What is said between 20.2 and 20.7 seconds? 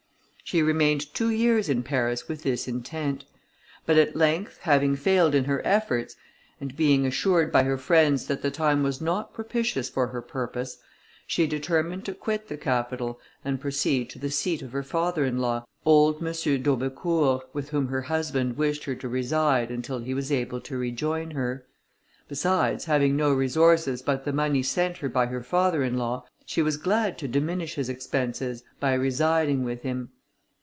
able